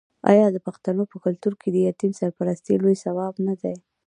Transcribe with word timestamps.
آیا 0.31 0.45
د 0.51 0.57
پښتنو 0.67 1.03
په 1.11 1.17
کلتور 1.25 1.53
کې 1.61 1.69
د 1.71 1.77
یتیم 1.87 2.11
سرپرستي 2.19 2.73
لوی 2.83 2.95
ثواب 3.03 3.33
نه 3.47 3.53
دی؟ 3.61 3.75